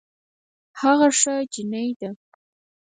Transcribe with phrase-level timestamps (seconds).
[0.79, 2.09] هغه ښه جينۍ ده